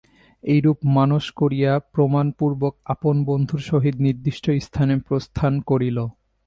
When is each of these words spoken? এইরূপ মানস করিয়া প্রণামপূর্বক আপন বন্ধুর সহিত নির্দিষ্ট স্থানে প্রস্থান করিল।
এইরূপ 0.43 0.79
মানস 0.97 1.25
করিয়া 1.31 1.71
প্রণামপূর্বক 1.93 2.73
আপন 2.85 3.15
বন্ধুর 3.25 3.61
সহিত 3.69 3.95
নির্দিষ্ট 4.05 4.45
স্থানে 4.65 4.95
প্রস্থান 5.07 5.53
করিল। 5.69 5.97